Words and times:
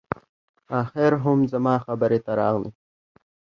اخیر 0.81 1.13
هم 1.23 1.39
زما 1.51 1.75
خبرې 1.85 2.19
ته 2.25 2.31
راغلې 2.39 2.71